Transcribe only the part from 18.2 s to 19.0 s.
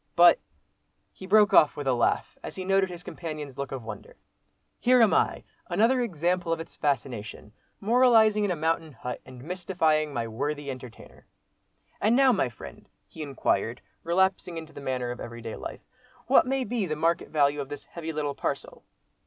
parcel?"